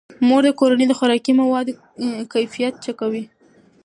[0.27, 1.73] مور د کورنۍ د خوراکي موادو
[2.31, 3.23] کیفیت چک کوي.